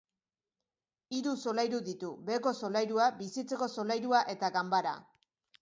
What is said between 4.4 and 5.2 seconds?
ganbara.